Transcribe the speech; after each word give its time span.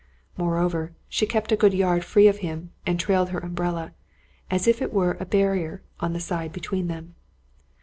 Moreover, 0.35 0.93
she 1.09 1.27
kept 1.27 1.51
a 1.51 1.55
good 1.55 1.75
yard 1.75 2.03
free 2.03 2.27
of 2.27 2.39
him, 2.39 2.71
and 2.87 2.99
trailed 2.99 3.29
her 3.29 3.37
umbrella, 3.37 3.93
as 4.49 4.65
if 4.67 4.81
it 4.81 4.91
were 4.91 5.15
a 5.19 5.25
bar 5.25 5.51
rier, 5.51 5.81
on 5.99 6.13
the 6.13 6.19
side 6.19 6.51
between 6.51 6.87
them. 6.87 7.13